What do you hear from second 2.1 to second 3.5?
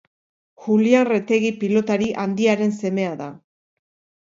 handiaren semea da.